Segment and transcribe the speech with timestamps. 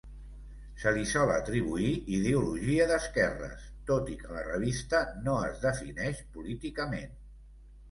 [0.83, 7.17] Se li sol atribuir ideologia d'esquerres, tot i que la revista no es defineix políticament.